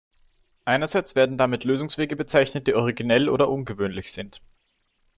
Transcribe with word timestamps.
Einerseits 0.65 1.15
werden 1.15 1.37
damit 1.37 1.63
Lösungswege 1.63 2.15
bezeichnet, 2.15 2.65
die 2.65 2.73
originell 2.73 3.29
oder 3.29 3.49
ungewöhnlich 3.49 4.11
sind. 4.11 4.41